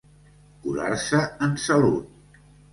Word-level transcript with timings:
Curar-se 0.63 1.21
en 1.49 1.53
salut. 1.69 2.43